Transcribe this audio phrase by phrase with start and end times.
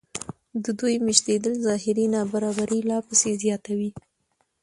[0.63, 3.91] د دوی مېشتېدل ظاهري نابرابري لا پسې زیاتوي